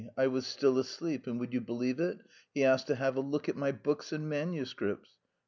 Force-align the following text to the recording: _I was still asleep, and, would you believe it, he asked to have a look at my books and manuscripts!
_I 0.17 0.25
was 0.25 0.47
still 0.47 0.79
asleep, 0.79 1.27
and, 1.27 1.39
would 1.39 1.53
you 1.53 1.61
believe 1.61 1.99
it, 1.99 2.21
he 2.55 2.63
asked 2.65 2.87
to 2.87 2.95
have 2.95 3.17
a 3.17 3.21
look 3.21 3.47
at 3.47 3.55
my 3.55 3.71
books 3.71 4.11
and 4.11 4.27
manuscripts! 4.27 5.11